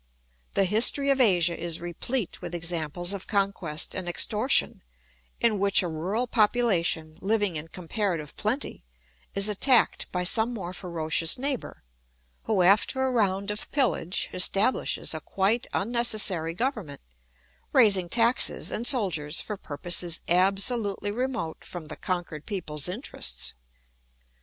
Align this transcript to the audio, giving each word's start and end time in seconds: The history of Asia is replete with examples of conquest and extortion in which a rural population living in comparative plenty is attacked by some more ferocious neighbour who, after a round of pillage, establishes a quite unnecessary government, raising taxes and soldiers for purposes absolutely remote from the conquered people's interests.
The 0.55 0.65
history 0.65 1.11
of 1.11 1.21
Asia 1.21 1.55
is 1.55 1.79
replete 1.79 2.41
with 2.41 2.55
examples 2.55 3.13
of 3.13 3.27
conquest 3.27 3.93
and 3.93 4.09
extortion 4.09 4.81
in 5.39 5.59
which 5.59 5.83
a 5.83 5.87
rural 5.87 6.25
population 6.25 7.17
living 7.21 7.55
in 7.55 7.67
comparative 7.67 8.35
plenty 8.35 8.83
is 9.35 9.47
attacked 9.47 10.11
by 10.11 10.23
some 10.23 10.55
more 10.55 10.73
ferocious 10.73 11.37
neighbour 11.37 11.83
who, 12.45 12.63
after 12.63 13.05
a 13.05 13.11
round 13.11 13.51
of 13.51 13.69
pillage, 13.69 14.27
establishes 14.33 15.13
a 15.13 15.19
quite 15.21 15.67
unnecessary 15.71 16.55
government, 16.55 17.01
raising 17.71 18.09
taxes 18.09 18.71
and 18.71 18.87
soldiers 18.87 19.39
for 19.39 19.55
purposes 19.55 20.21
absolutely 20.27 21.11
remote 21.11 21.63
from 21.63 21.85
the 21.85 21.95
conquered 21.95 22.47
people's 22.47 22.89
interests. 22.89 23.53